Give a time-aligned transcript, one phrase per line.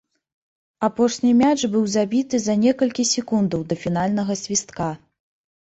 [0.87, 4.93] Апошні мяч быў забіты за некалькі секундаў да фінальнага свістка.